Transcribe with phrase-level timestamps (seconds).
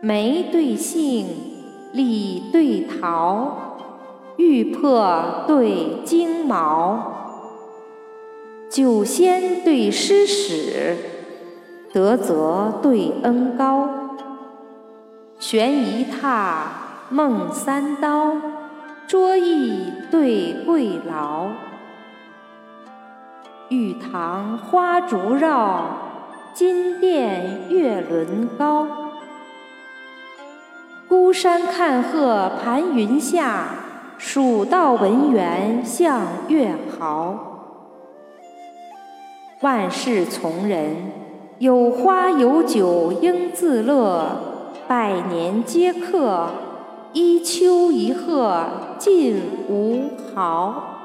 [0.00, 1.26] 梅对杏，
[1.92, 3.76] 李对桃，
[4.36, 7.16] 玉珀对金毛。
[8.70, 10.96] 酒仙对诗史，
[11.92, 13.88] 德泽对恩高。
[15.40, 16.58] 悬一榻
[17.10, 18.36] 梦三刀，
[19.08, 21.48] 桌椅对桂劳。
[23.68, 25.82] 玉堂花烛绕，
[26.54, 28.86] 金殿月轮高。
[31.28, 33.66] 孤山看鹤盘云下，
[34.16, 37.84] 蜀道闻猿向月豪。
[39.60, 40.96] 万事从人，
[41.58, 44.24] 有花有酒应自乐。
[44.88, 46.48] 百年皆客，
[47.12, 48.64] 一丘一壑
[48.96, 49.38] 尽
[49.68, 50.97] 无豪。